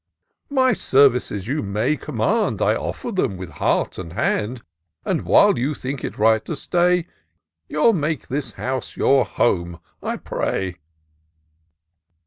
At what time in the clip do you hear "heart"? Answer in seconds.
3.51-3.99